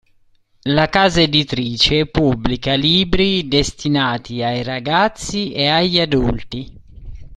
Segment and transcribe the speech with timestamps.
[0.75, 6.79] La casa editrice pubblica libri destinati ai ragazzi e agli adulti.